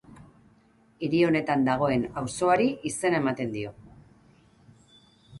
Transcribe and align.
Hiri 1.07 1.17
honetan 1.25 1.65
dagoen 1.67 2.07
auzoari 2.21 2.65
izena 2.91 3.19
ematen 3.25 3.53
dio. 3.57 3.75